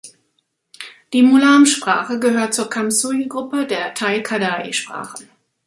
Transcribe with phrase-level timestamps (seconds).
[1.13, 5.29] Die Mulam-Sprache gehört zur Kam-Sui-Gruppe der Tai-Kadai-Sprachen.